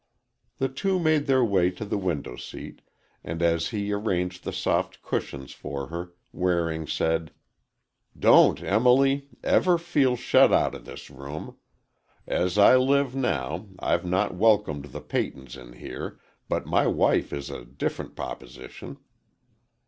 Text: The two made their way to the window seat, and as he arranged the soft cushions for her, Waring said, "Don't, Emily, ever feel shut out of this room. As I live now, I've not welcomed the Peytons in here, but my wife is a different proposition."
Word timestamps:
The 0.57 0.67
two 0.67 0.97
made 0.97 1.27
their 1.27 1.45
way 1.45 1.69
to 1.69 1.85
the 1.85 1.95
window 1.99 2.35
seat, 2.35 2.81
and 3.23 3.39
as 3.39 3.67
he 3.67 3.93
arranged 3.93 4.43
the 4.43 4.51
soft 4.51 5.03
cushions 5.03 5.51
for 5.53 5.89
her, 5.89 6.15
Waring 6.33 6.87
said, 6.87 7.31
"Don't, 8.17 8.63
Emily, 8.63 9.27
ever 9.43 9.77
feel 9.77 10.15
shut 10.15 10.51
out 10.51 10.73
of 10.73 10.85
this 10.85 11.11
room. 11.11 11.55
As 12.25 12.57
I 12.57 12.77
live 12.77 13.15
now, 13.15 13.67
I've 13.77 14.03
not 14.07 14.33
welcomed 14.33 14.85
the 14.85 15.01
Peytons 15.01 15.55
in 15.55 15.73
here, 15.73 16.19
but 16.49 16.65
my 16.65 16.87
wife 16.87 17.31
is 17.31 17.51
a 17.51 17.63
different 17.63 18.15
proposition." 18.15 18.97